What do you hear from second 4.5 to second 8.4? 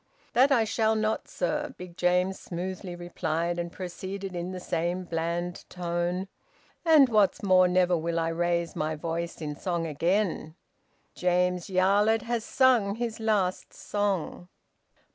the same bland tone: "And what's more, never will I